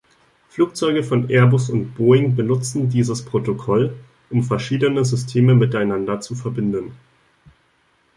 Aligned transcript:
Flugzeuge 0.49 1.03
von 1.03 1.29
Airbus 1.29 1.69
und 1.69 1.93
Boeing 1.93 2.35
benutzen 2.35 2.89
dieses 2.89 3.23
Protokoll, 3.23 3.95
um 4.31 4.41
verschiedene 4.43 5.05
Systeme 5.05 5.53
miteinander 5.53 6.19
zu 6.21 6.33
verbinden. 6.33 6.95